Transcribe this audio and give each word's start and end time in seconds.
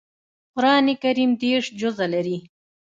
قران 0.55 0.87
کریم 1.01 1.31
دېرش 1.41 1.65
جزء 1.81 2.07
لري 2.13 2.37